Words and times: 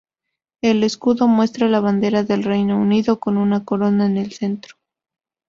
El 0.63 0.83
escudo 0.83 1.27
muestra 1.27 1.67
la 1.67 1.79
Bandera 1.79 2.23
del 2.23 2.41
Reino 2.43 2.75
Unido, 2.79 3.19
con 3.19 3.37
una 3.37 3.63
corona 3.63 4.07
en 4.07 4.17
el 4.17 4.31
centro. 4.31 4.77